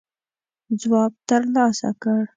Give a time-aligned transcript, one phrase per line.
[0.81, 2.21] ځواب تر لاسه کړ.